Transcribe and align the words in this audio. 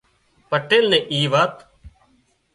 پٽيل 0.49 0.83
نين 0.91 1.03
اي 1.13 1.19
وات 1.31 1.55